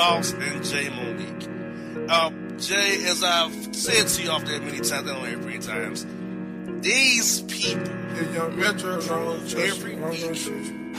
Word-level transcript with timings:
And 0.00 0.62
Jae 0.62 0.90
Monique. 0.96 2.08
Uh, 2.10 2.30
Jae, 2.56 3.04
as 3.04 3.22
I've 3.22 3.76
said 3.76 4.06
to 4.06 4.22
you 4.22 4.30
off 4.30 4.46
there 4.46 4.58
many 4.58 4.78
times, 4.78 4.92
I 4.92 5.02
don't 5.02 5.22
know 5.22 5.38
many 5.40 5.58
times, 5.58 6.06
these 6.80 7.42
people 7.42 7.86
every 9.58 9.96
week 9.96 10.22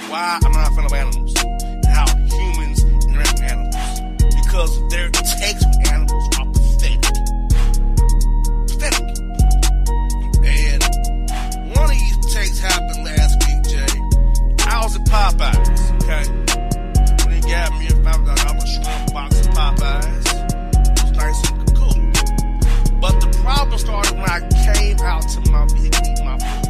why 0.08 0.40
I'm 0.44 0.52
not 0.52 0.72
a 0.72 0.76
fan 0.76 0.86
of 0.86 0.94
animals 0.94 1.34
and 1.44 1.86
how 1.88 2.06
humans 2.16 2.84
interact 2.84 3.34
with 3.34 3.52
animals 3.52 4.22
because 4.36 4.90
their 4.90 5.10
takes 5.10 5.66
with 5.66 5.92
animals 5.92 6.30
are 6.38 6.46
pathetic. 6.46 7.02
Pathetic. 8.68 9.18
And 10.46 11.76
one 11.76 11.86
of 11.86 11.98
these 11.98 12.36
takes 12.36 12.60
happened 12.60 13.04
last 13.04 13.34
week, 13.48 13.64
Jae. 13.64 14.68
I 14.68 14.84
was 14.84 14.96
at 14.96 15.06
Popeyes, 15.08 16.04
okay? 16.04 16.41
Problem 23.72 23.80
started 23.80 24.18
when 24.20 24.30
I 24.30 24.74
came 24.74 25.00
out 25.00 25.22
to 25.30 25.52
my 25.52 25.66
to 25.68 26.24
my 26.24 26.61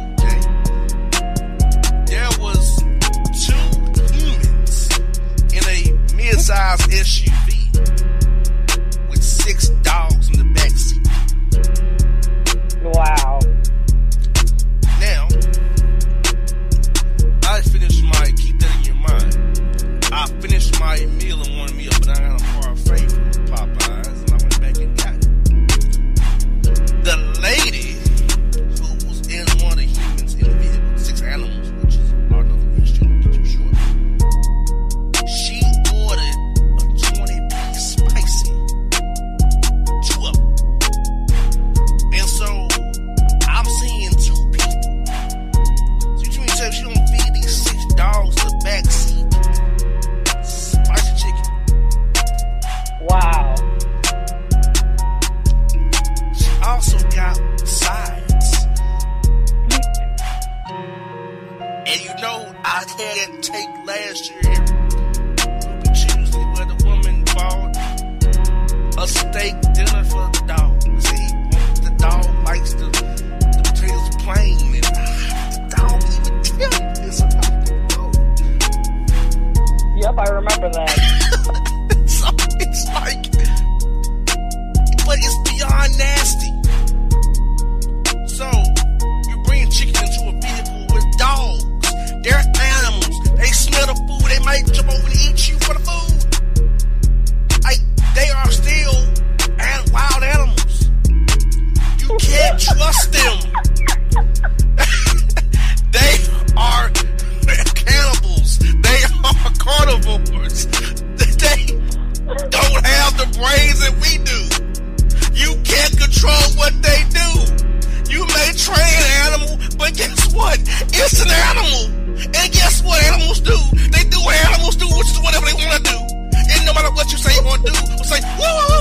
will 127.62 128.04
say, 128.04 128.20
woo, 128.38 128.44
woo, 128.44 128.71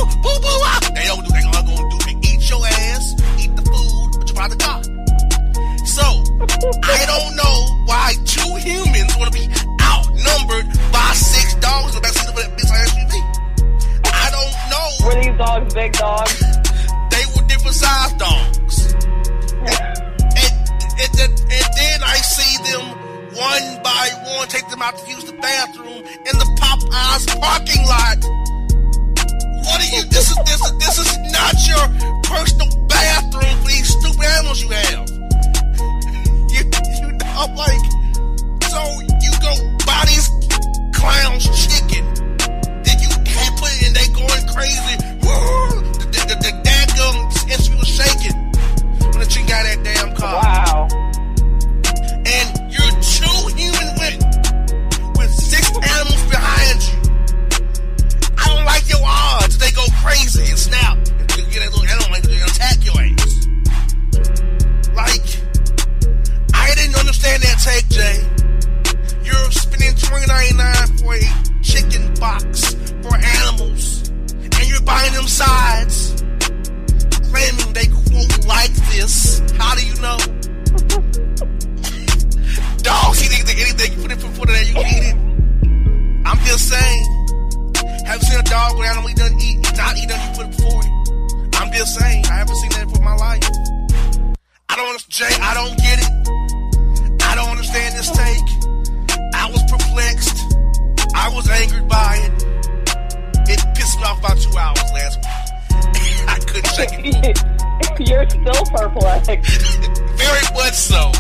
So. 110.72 111.12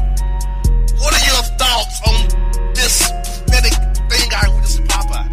What 1.02 1.12
are 1.12 1.26
your 1.28 1.44
thoughts 1.60 2.00
on 2.08 2.74
this 2.74 3.12
pathetic 3.12 3.74
thing 4.10 4.30
I 4.32 4.48
witnessed 4.48 4.80
in 4.80 4.88
Popeye? 4.88 5.28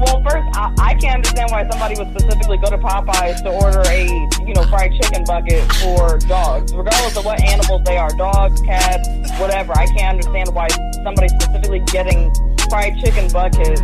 Well, 0.00 0.22
first, 0.22 0.48
I, 0.56 0.74
I 0.78 0.94
can't 0.94 1.16
understand 1.16 1.50
why 1.50 1.68
somebody 1.68 1.96
would 1.98 2.08
specifically 2.16 2.56
go 2.58 2.70
to 2.70 2.78
Popeyes 2.78 3.42
to 3.42 3.50
order 3.50 3.82
a, 3.90 4.06
you 4.46 4.54
know, 4.54 4.62
fried 4.64 4.92
chicken 4.92 5.24
bucket 5.24 5.70
for 5.74 6.18
dogs, 6.20 6.72
regardless 6.72 7.16
of 7.18 7.26
what 7.26 7.42
animals 7.42 7.82
they 7.84 7.98
are, 7.98 8.10
dogs, 8.16 8.60
cats, 8.62 9.06
whatever. 9.38 9.72
I 9.76 9.86
can't 9.86 10.16
understand 10.16 10.54
why 10.54 10.68
somebody's 11.04 11.32
specifically 11.32 11.80
getting 11.92 12.32
fried 12.70 12.96
chicken 13.04 13.30
buckets 13.30 13.82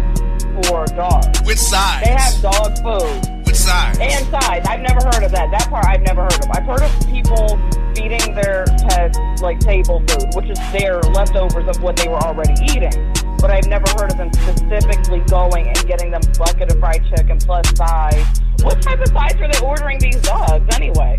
for 0.65 0.87
dogs. 0.97 1.43
With 1.45 1.59
sides. 1.59 2.07
They 2.07 2.13
have 2.13 2.41
dog 2.41 2.73
food. 2.79 3.45
With 3.45 3.57
sides. 3.57 3.99
And 4.01 4.27
sides. 4.29 4.67
I've 4.67 4.81
never 4.81 5.05
heard 5.05 5.25
of 5.25 5.33
that. 5.33 5.51
That 5.51 5.69
part 5.69 5.85
I've 5.85 6.03
never 6.03 6.23
heard 6.23 6.43
of. 6.43 6.51
I've 6.51 6.65
heard 6.65 6.83
of 6.83 6.91
people 7.11 7.61
feeding 7.95 8.35
their 8.35 8.65
pets 8.89 9.19
like 9.43 9.59
table 9.61 10.03
food, 10.09 10.35
which 10.35 10.51
is 10.51 10.59
their 10.73 11.01
leftovers 11.01 11.69
of 11.69 11.83
what 11.83 11.97
they 11.97 12.09
were 12.09 12.19
already 12.19 12.55
eating. 12.65 13.13
But 13.39 13.51
I've 13.51 13.67
never 13.67 13.85
heard 13.99 14.13
of 14.13 14.19
them 14.19 14.33
specifically 14.33 15.21
going 15.29 15.69
and 15.69 15.87
getting 15.87 16.11
them 16.11 16.23
a 16.23 16.39
bucket 16.39 16.73
of 16.73 16.79
fried 16.79 17.05
chicken 17.15 17.39
plus 17.39 17.69
sides. 17.77 18.41
What 18.63 18.81
type 18.83 19.01
of 19.01 19.09
sides 19.09 19.35
are 19.35 19.53
they 19.53 19.67
ordering 19.67 19.99
these 19.99 20.21
dogs 20.23 20.75
anyway? 20.75 21.17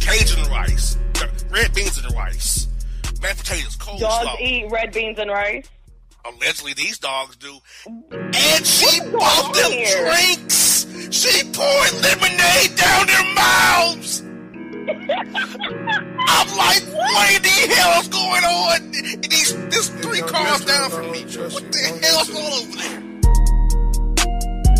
Cajun 0.00 0.50
rice. 0.50 0.96
Red 1.50 1.74
beans 1.74 1.98
and 1.98 2.14
rice. 2.14 2.68
Mashed 3.20 3.38
potatoes. 3.38 3.76
cold. 3.76 4.00
Dogs 4.00 4.40
eat 4.40 4.70
red 4.70 4.92
beans 4.92 5.18
and 5.18 5.30
rice. 5.30 5.68
Allegedly, 6.24 6.74
these 6.74 6.98
dogs 6.98 7.36
do. 7.36 7.58
And 7.86 8.66
she 8.66 9.00
bought 9.10 9.54
them 9.54 9.72
here? 9.72 10.04
drinks. 10.04 10.86
She 11.10 11.44
poured 11.52 11.92
lemonade 12.02 12.76
down 12.76 13.06
their 13.06 13.34
mouths. 13.34 14.22
I'm 15.08 16.48
like, 16.56 16.82
what 16.92 17.30
in 17.34 17.42
the 17.42 17.74
hell 17.74 18.00
is 18.00 18.08
going 18.08 18.44
on? 18.44 18.82
And 18.82 19.24
These, 19.24 19.54
this 19.68 19.88
three 19.88 20.20
cars 20.20 20.64
down 20.64 20.90
from 20.90 21.10
me. 21.10 21.22
What 21.22 21.72
the 21.72 22.00
hell's 22.02 22.28
going 22.30 22.46
on 22.46 22.52
over 22.52 22.76
there? 22.76 23.08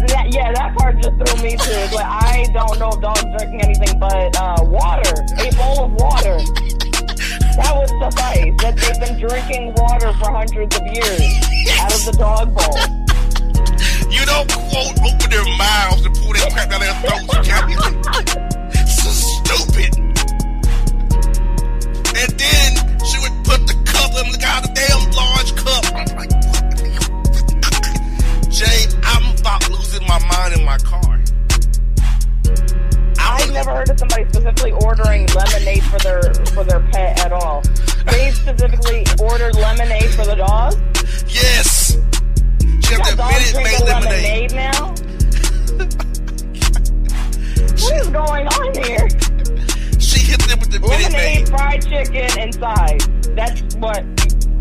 That, 0.08 0.32
yeah, 0.32 0.52
that 0.52 0.76
part 0.76 0.94
just 1.02 1.16
threw 1.18 1.42
me 1.42 1.56
too. 1.56 1.74
It's 1.74 1.92
like 1.92 2.06
I 2.06 2.46
don't 2.52 2.78
know 2.78 2.90
if 2.90 3.00
dogs 3.00 3.24
drinking 3.36 3.62
anything 3.62 3.98
but 3.98 4.36
uh, 4.38 4.56
water, 4.62 5.10
a 5.38 5.50
bowl 5.56 5.84
of 5.84 5.92
water. 5.94 6.38
That 7.58 7.74
would 7.74 7.88
suffice. 7.98 8.54
That 8.62 8.76
they've 8.78 9.00
been 9.02 9.18
drinking 9.18 9.74
water 9.76 10.12
for 10.14 10.30
hundreds 10.30 10.76
of 10.76 10.86
years 10.86 11.20
out 11.82 11.92
of 11.92 12.04
the 12.06 12.14
dog 12.16 12.54
bowl. 12.54 12.78
You 14.08 14.24
don't 14.24 14.46
quote 14.48 14.94
open 15.02 15.30
their 15.30 15.44
mouths 15.58 16.06
and 16.06 16.14
pull 16.14 16.32
that 16.34 16.52
crap 16.54 16.70
down 16.70 16.80
their 16.80 16.94
throats. 17.02 17.26
You 17.34 17.42
can't 17.42 17.66
be 17.66 17.74
like, 17.74 17.98
so 18.86 19.10
stupid. 19.10 20.07
The 24.18 24.24
cup 24.24 24.26
in 24.26 24.32
the 24.32 24.38
kind 24.38 24.64
of 24.64 24.74
damn 24.74 25.10
large 25.14 25.54
cup. 25.54 25.84
I'm 25.94 26.06
like, 26.16 26.30
what? 26.32 26.62
Jae, 28.50 28.80
I'm 29.04 29.38
about 29.38 29.70
losing 29.70 30.04
my 30.08 30.18
mind 30.26 30.54
in 30.58 30.64
my 30.64 30.78
car. 30.78 31.20
I've 33.20 33.52
never 33.52 33.70
heard 33.70 33.90
of 33.90 33.98
somebody 33.98 34.24
specifically 34.24 34.72
ordering 34.72 35.26
lemonade 35.26 35.84
for 35.84 35.98
their 36.00 36.22
for 36.52 36.64
their 36.64 36.80
pet 36.90 37.24
at 37.24 37.32
all. 37.32 37.62
They 38.06 38.32
specifically 38.32 39.04
ordered 39.20 39.54
lemonade 39.54 40.10
for 40.10 40.24
the 40.26 40.34
dog. 40.34 40.74
Yes. 41.28 41.96
She 42.84 42.94
have 42.94 43.16
That 43.16 43.54
minute 43.54 43.86
lemonade. 43.86 44.50
lemonade 44.50 44.54
now. 44.54 44.94
What 47.80 47.94
is 48.00 48.08
going 48.08 48.46
on 48.48 48.74
here? 48.84 48.97
Fried 51.48 51.82
chicken, 51.82 52.38
inside. 52.38 53.00
That's 53.34 53.62
what 53.76 54.04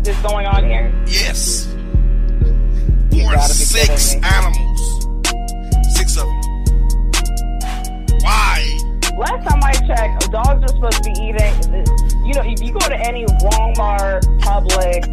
is 0.06 0.16
going 0.22 0.46
on 0.46 0.64
here? 0.64 0.92
Yes. 1.06 1.66
Born 3.10 3.38
six 3.40 4.14
animals. 4.14 4.80
Six 5.94 6.16
of 6.16 6.24
them. 6.24 6.40
Why? 8.22 8.64
Last 9.18 9.48
time 9.48 9.62
I 9.62 9.72
checked, 9.86 10.30
dogs 10.30 10.62
are 10.62 10.68
supposed 10.68 11.02
to 11.02 11.10
be 11.10 11.20
eating. 11.20 11.54
You 12.24 12.34
know, 12.34 12.44
if 12.44 12.62
you 12.62 12.72
go 12.72 12.80
to 12.80 12.96
any 12.96 13.24
Walmart, 13.24 14.22
Publix, 14.40 15.04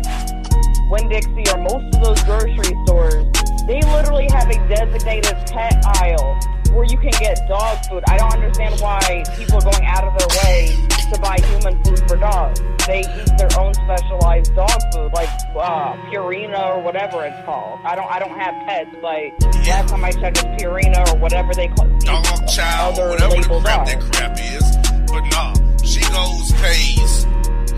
Winn 0.90 1.10
Dixie, 1.10 1.50
or 1.52 1.58
most 1.58 1.96
of 1.96 2.04
those 2.04 2.24
grocery 2.24 2.76
stores, 2.86 3.26
they 3.68 3.82
literally 3.92 4.28
have 4.32 4.50
a 4.50 4.68
designated 4.68 5.36
pet 5.48 5.84
aisle 6.00 6.40
where 6.72 6.86
you 6.86 6.98
can 6.98 7.12
get 7.20 7.40
dog 7.48 7.80
food. 7.90 8.04
I 8.08 8.18
don't 8.18 8.34
understand 8.34 8.80
why 8.80 9.24
people 9.36 9.58
are 9.58 9.72
going 9.72 9.86
out 9.86 10.04
of 10.04 10.18
their 10.18 10.44
way 10.44 10.95
to 11.14 11.20
buy 11.22 11.38
human 11.40 11.84
food 11.84 12.00
for 12.08 12.18
dogs. 12.18 12.60
They 12.88 13.00
eat 13.00 13.38
their 13.38 13.50
own 13.60 13.74
specialized 13.74 14.56
dog 14.56 14.80
food, 14.94 15.12
like 15.14 15.30
uh, 15.56 15.94
Purina 16.10 16.76
or 16.76 16.82
whatever 16.82 17.26
it's 17.26 17.46
called. 17.46 17.80
I 17.84 17.96
don't, 17.96 18.10
I 18.12 18.20
don't 18.20 18.38
have 18.38 18.54
pets, 18.68 18.92
but 19.02 19.66
last 19.68 19.90
time 19.90 20.06
I 20.06 20.12
checked, 20.12 20.44
it's 20.44 20.64
Purina 20.64 21.08
or 21.14 21.18
whatever 21.18 21.54
they 21.54 21.68
call 21.68 21.88
it. 21.88 22.00
Dog 22.02 22.48
Chow, 22.48 22.92
whatever 22.92 23.36
the 23.36 23.60
crap 23.62 23.86
that 23.88 24.02
crap 24.12 24.38
is. 24.40 24.78
But 25.08 25.22
nah, 25.32 25.54
she 25.84 26.02
goes, 26.02 26.52
pays 26.62 27.24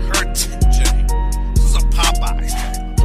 her 0.08 0.24
TJ. 0.34 1.54
This 1.54 1.64
is 1.64 1.76
a 1.76 1.86
Popeyes 1.88 2.52
tab. 2.52 2.96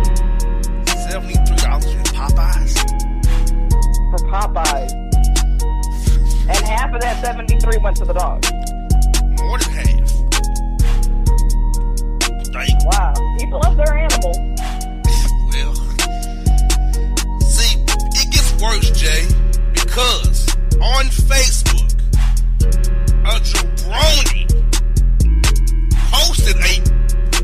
$73 1.13 1.84
for 1.84 2.13
Popeyes? 2.13 3.03
for 4.10 4.20
Popeyes. 4.30 4.92
And 6.50 6.65
half 6.65 6.94
of 6.94 7.01
that 7.01 7.24
73 7.24 7.77
went 7.77 7.98
to 7.98 8.06
the 8.06 8.13
dog. 8.13 8.44
Love 13.54 13.78
their 13.78 13.94
animals. 13.94 14.38
Well, 15.52 15.76
see, 17.40 17.78
it 17.78 18.32
gets 18.32 18.52
worse, 18.60 18.90
Jae, 18.98 19.28
because 19.74 20.48
on 20.82 21.06
Facebook, 21.06 21.94
a 23.24 23.40
jabroni 23.46 24.44
posted 26.12 26.58
a 26.58 26.82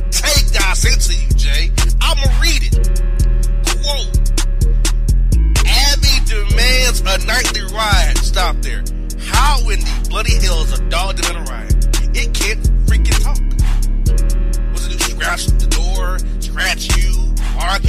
take 0.10 0.48
that 0.52 0.66
I 0.68 0.74
sent 0.74 1.00
to 1.02 1.14
you, 1.14 1.28
Jae. 1.38 1.70
I'ma 2.02 2.28
read 2.42 2.64
it. 2.66 2.74
Quote: 3.84 4.18
Abby 5.68 6.16
demands 6.26 7.02
a 7.02 7.18
nightly 7.28 7.62
ride. 7.72 8.18
Stop 8.18 8.56
there. 8.64 8.84
How 9.20 9.60
in 9.70 9.80
the 9.80 10.08
bloody 10.10 10.40
hell 10.42 10.64
is 10.64 10.72
a 10.80 10.90
dog 10.90 11.18
demand 11.18 11.48
a 11.48 11.52
ride? 11.52 11.69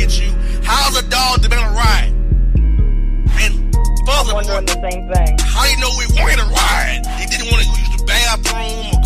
At 0.02 0.18
you? 0.20 0.30
How's 0.62 0.96
a 0.96 1.02
dog 1.08 1.42
demand 1.42 1.64
a 1.66 1.72
ride? 1.76 2.12
And 3.40 3.74
furthermore, 4.06 4.42
Wondering 4.44 4.66
the 4.66 4.80
same 4.90 5.04
thing. 5.12 5.36
how 5.40 5.64
do 5.64 5.70
you 5.70 5.78
know 5.80 5.90
we 5.98 6.06
wanted 6.20 6.40
a 6.40 6.48
ride? 6.48 7.02
He 7.18 7.26
didn't 7.26 7.50
want 7.52 7.62
to 7.64 7.68
use 7.68 7.90
the 7.96 8.04
bathroom 8.06 8.99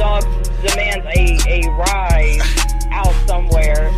dog 0.00 0.24
demands 0.64 1.04
a, 1.14 1.36
a 1.46 1.70
ride 1.76 2.40
out 2.90 3.12
somewhere. 3.28 3.92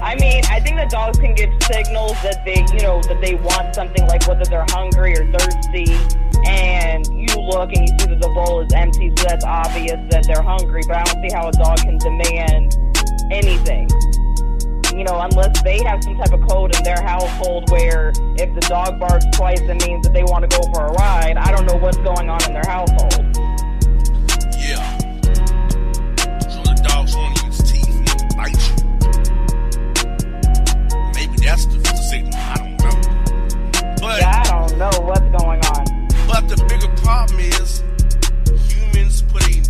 I 0.00 0.14
mean, 0.14 0.40
I 0.48 0.60
think 0.60 0.76
that 0.76 0.88
dogs 0.88 1.18
can 1.18 1.34
give 1.34 1.50
signals 1.64 2.14
that 2.22 2.44
they, 2.44 2.64
you 2.72 2.82
know, 2.86 3.02
that 3.02 3.20
they 3.20 3.34
want 3.34 3.74
something 3.74 4.06
like 4.06 4.28
whether 4.28 4.44
they're 4.44 4.66
hungry 4.68 5.18
or 5.18 5.26
thirsty. 5.32 5.98
And 6.46 7.04
you 7.08 7.34
look 7.42 7.72
and 7.74 7.88
you 7.88 7.98
see 7.98 8.06
that 8.06 8.20
the 8.20 8.28
bowl 8.28 8.60
is 8.60 8.72
empty, 8.72 9.12
so 9.18 9.24
that's 9.26 9.44
obvious 9.44 9.98
that 10.10 10.24
they're 10.28 10.42
hungry. 10.42 10.82
But 10.86 10.98
I 10.98 11.02
don't 11.02 11.28
see 11.28 11.34
how 11.34 11.48
a 11.48 11.52
dog 11.52 11.78
can 11.78 11.98
demand 11.98 12.78
anything 13.32 13.88
you 14.96 15.04
know, 15.04 15.20
unless 15.20 15.60
they 15.62 15.82
have 15.84 16.02
some 16.02 16.16
type 16.16 16.32
of 16.32 16.40
code 16.48 16.74
in 16.74 16.82
their 16.82 17.02
household 17.02 17.68
where 17.70 18.12
if 18.38 18.54
the 18.54 18.62
dog 18.66 18.98
barks 18.98 19.26
twice, 19.32 19.60
it 19.60 19.86
means 19.86 20.06
that 20.06 20.14
they 20.14 20.22
want 20.22 20.48
to 20.48 20.56
go 20.56 20.62
for 20.72 20.86
a 20.86 20.92
ride. 20.92 21.36
I 21.36 21.54
don't 21.54 21.66
know 21.66 21.76
what's 21.76 21.98
going 21.98 22.30
on 22.30 22.42
in 22.44 22.54
their 22.54 22.64
household. 22.64 23.35
Problem 37.26 37.40
is 37.40 37.82
humans 38.72 39.22
putting 39.22 39.64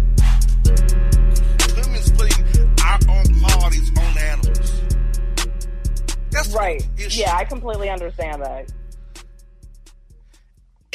humans 1.74 2.10
putting 2.12 2.44
our 2.84 2.98
own 3.08 3.24
qualities 3.40 3.90
on 3.98 4.18
animals. 4.18 4.82
That's 6.30 6.48
the 6.48 6.56
Right. 6.58 6.86
issue. 6.98 7.20
Yeah, 7.20 7.36
I 7.36 7.44
completely 7.44 7.88
understand 7.90 8.42
that. 8.42 8.70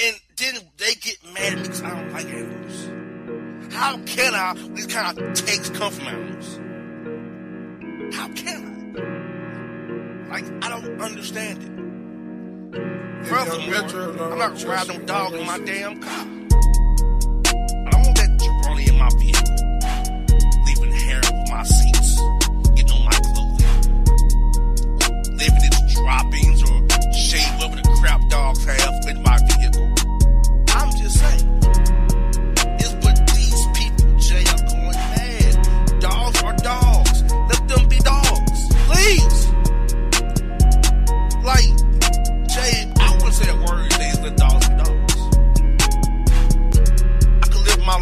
and 0.03 0.15
then 0.37 0.55
they 0.77 0.95
get 0.95 1.15
mad 1.31 1.61
because 1.61 1.83
I 1.83 1.89
don't 1.91 2.11
like 2.11 2.25
animals. 2.25 3.73
How 3.73 3.97
can 4.05 4.33
I? 4.33 4.53
when 4.53 4.73
These 4.73 4.87
kind 4.87 5.15
of 5.19 5.33
takes 5.35 5.69
come 5.69 5.91
from 5.91 6.07
animals. 6.07 6.59
How 8.15 8.27
can 8.29 8.95
I? 10.27 10.31
Like 10.31 10.45
I 10.63 10.69
don't 10.69 11.01
understand 11.01 11.61
it. 11.63 11.71
Furthermore, 13.27 14.31
I'm 14.31 14.39
not 14.39 14.63
riding 14.63 14.99
no 14.99 15.05
dog 15.05 15.33
in 15.33 15.45
my 15.45 15.59
damn 15.59 16.01
car. 16.01 16.40
Jabroni 19.19 19.60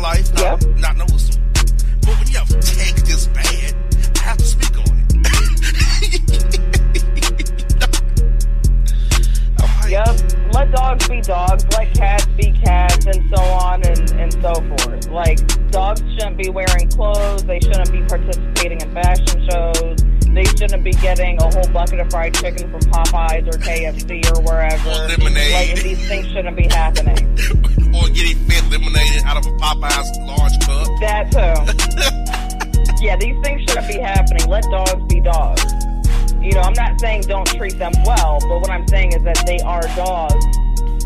life. 0.01 0.29
Yeah. 0.37 0.51
Not, 0.51 0.65
not 0.79 0.97
no 0.97 1.05
whistle. 1.05 1.41
But 2.01 2.17
when 2.17 2.27
you 2.27 2.37
have 2.37 2.49
tech 2.49 2.95
this 3.05 3.27
bad, 3.27 3.73
I 4.15 4.19
have 4.19 4.37
to 4.37 4.45
speak 4.45 4.77
on 4.77 4.85
it. 4.85 6.73
yep. 9.89 10.07
Let 10.53 10.71
dogs 10.71 11.07
be 11.07 11.21
dogs. 11.21 11.65
Let 11.77 11.93
cats 11.93 12.25
be 12.37 12.51
cats, 12.63 13.05
and 13.05 13.29
so 13.35 13.41
on 13.41 13.85
and, 13.85 14.11
and 14.11 14.33
so 14.33 14.53
forth. 14.53 15.09
Like, 15.09 15.39
dogs 15.71 16.01
shouldn't 16.13 16.37
be 16.37 16.49
wearing 16.49 16.89
clothes. 16.89 17.43
They 17.43 17.59
shouldn't 17.59 17.91
be 17.91 18.01
participating 18.03 18.81
in 18.81 18.93
fashion 18.93 19.49
shows. 19.49 19.97
They 20.33 20.45
shouldn't 20.45 20.83
be 20.83 20.91
getting 20.91 21.41
a 21.41 21.51
whole 21.51 21.67
bucket 21.73 21.99
of 21.99 22.09
fried 22.11 22.35
chicken 22.35 22.71
from 22.71 22.81
Popeyes 22.81 23.47
or 23.47 23.57
KFC 23.57 24.23
or 24.35 24.41
wherever. 24.43 24.89
Or 24.89 25.07
lemonade. 25.07 25.53
Like, 25.53 25.81
these 25.81 26.07
things 26.07 26.27
shouldn't 26.27 26.55
be 26.55 26.67
happening. 26.67 27.17
or 27.95 28.09
getting 28.09 28.37
fed 28.45 28.58
out 29.29 29.37
of 29.37 29.45
a 29.45 29.55
Popeyes 29.57 30.09
large 30.25 30.57
cup. 30.65 30.89
That 31.05 31.29
too. 31.29 31.53
yeah, 33.05 33.15
these 33.15 33.37
things 33.43 33.61
shouldn't 33.61 33.87
be 33.87 33.99
happening. 33.99 34.49
Let 34.49 34.63
dogs 34.63 35.03
be 35.05 35.19
dogs. 35.19 35.63
You 36.41 36.53
know, 36.53 36.61
I'm 36.61 36.73
not 36.73 36.99
saying 36.99 37.21
don't 37.27 37.47
treat 37.47 37.77
them 37.77 37.91
well, 38.05 38.39
but 38.41 38.59
what 38.59 38.71
I'm 38.71 38.87
saying 38.87 39.13
is 39.13 39.21
that 39.23 39.43
they 39.45 39.59
are 39.59 39.83
dogs 39.95 40.43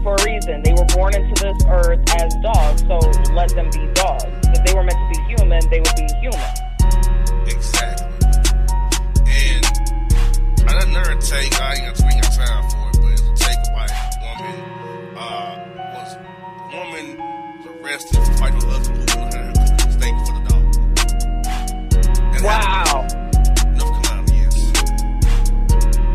for 0.02 0.16
a 0.16 0.24
reason. 0.24 0.64
They 0.64 0.72
were 0.72 0.86
born 0.96 1.16
into 1.16 1.36
this 1.44 1.66
earth 1.68 2.00
as 2.16 2.34
dogs, 2.42 2.82
so 2.88 3.00
let 3.34 3.50
them 3.56 3.70
be 3.72 3.92
dogs. 3.94 4.24
If 4.56 4.64
they 4.66 4.74
were 4.74 4.84
meant 4.84 4.96
to 4.96 5.10
be 5.12 5.36
human, 5.36 5.60
they 5.70 5.80
would 5.84 5.96
be 6.00 6.08
human. 6.24 6.54
Exactly. 7.48 8.08
And 10.64 10.88
another 10.88 11.20
take, 11.20 11.60
I 11.60 11.76
ain't 11.76 12.00
got 12.00 12.32
time 12.32 12.70
for 12.70 12.83
fighting 18.44 18.62
her 18.62 18.76
husband 18.76 19.10
who 19.10 19.20
wanted 19.20 19.40
her 19.40 19.54
to 19.54 19.88
for 20.28 20.34
the 20.36 20.44
dog. 20.52 20.64
That 22.34 22.42
Wow. 22.44 23.08
North 23.78 23.98
Carolina, 24.04 24.34
yes. 24.36 24.56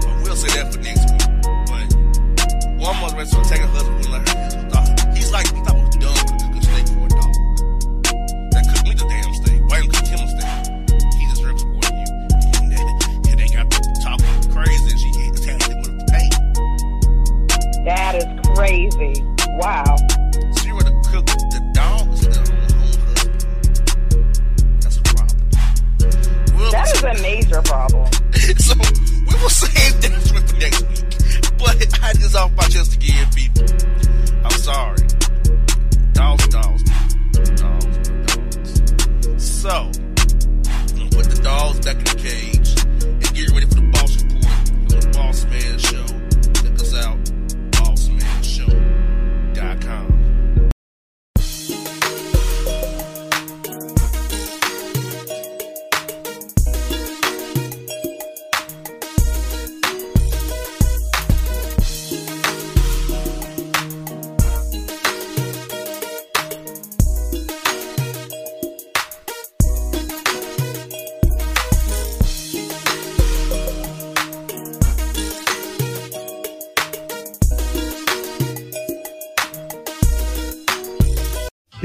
But 0.04 0.14
we'll 0.22 0.36
say 0.36 0.50
that 0.60 0.66
for 0.74 0.80
next 0.80 1.04
week. 1.10 1.24
But 1.68 1.86
one 2.76 3.00
was 3.00 3.14
arrested 3.14 3.38
for 3.38 3.44
taking 3.48 3.72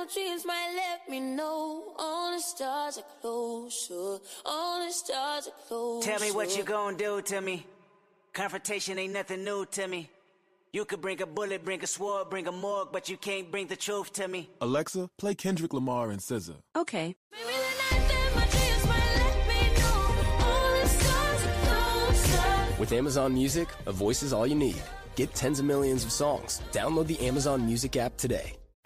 My 0.00 0.06
dreams 0.06 0.46
might 0.46 0.72
let 0.76 1.08
me 1.10 1.20
know. 1.20 1.92
All 1.98 2.32
the 2.32 2.40
stars 2.40 2.96
are 2.96 3.04
closer. 3.20 4.18
All 4.46 4.86
the 4.86 4.92
stars 4.92 5.46
are 5.48 5.66
closer. 5.68 6.10
Tell 6.10 6.20
me 6.20 6.32
what 6.32 6.56
you 6.56 6.64
gonna 6.64 6.96
do 6.96 7.20
to 7.20 7.40
me. 7.40 7.66
Confrontation 8.32 8.98
ain't 8.98 9.12
nothing 9.12 9.44
new 9.44 9.66
to 9.72 9.86
me. 9.86 10.08
You 10.72 10.86
could 10.86 11.02
bring 11.02 11.20
a 11.20 11.26
bullet, 11.26 11.64
bring 11.64 11.82
a 11.82 11.86
sword, 11.86 12.30
bring 12.30 12.46
a 12.46 12.52
morgue, 12.52 12.88
but 12.92 13.10
you 13.10 13.18
can't 13.18 13.50
bring 13.50 13.66
the 13.66 13.76
truth 13.76 14.12
to 14.14 14.26
me. 14.26 14.48
Alexa, 14.62 15.10
play 15.18 15.34
Kendrick 15.34 15.74
Lamar 15.74 16.10
and 16.10 16.20
SZA. 16.20 16.54
Okay. 16.76 17.14
Maybe 17.32 17.44
the 17.44 17.96
night 17.96 18.08
that 18.08 18.32
my 18.36 18.46
dreams 18.54 18.86
might 18.86 19.12
let 19.24 19.48
me 19.48 19.60
know. 19.80 20.00
All 20.46 20.80
the 20.80 20.88
stars 20.88 21.46
are 21.46 21.56
closer. 21.66 22.80
With 22.80 22.92
Amazon 22.92 23.34
Music, 23.34 23.68
a 23.86 23.92
voice 23.92 24.22
is 24.22 24.32
all 24.32 24.46
you 24.46 24.54
need. 24.54 24.82
Get 25.16 25.34
tens 25.34 25.58
of 25.58 25.66
millions 25.66 26.04
of 26.04 26.12
songs. 26.12 26.62
Download 26.72 27.06
the 27.06 27.20
Amazon 27.20 27.66
Music 27.66 27.96
app 27.96 28.16
today. 28.16 28.54